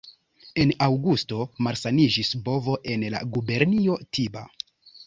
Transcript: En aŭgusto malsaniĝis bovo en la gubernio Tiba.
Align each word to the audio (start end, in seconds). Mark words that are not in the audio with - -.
En 0.63 0.71
aŭgusto 0.85 1.43
malsaniĝis 1.67 2.33
bovo 2.49 2.79
en 2.95 3.07
la 3.17 3.25
gubernio 3.37 4.03
Tiba. 4.19 4.49